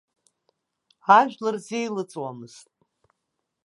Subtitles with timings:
[1.17, 2.67] Ажәлар зеилыҵуамызт.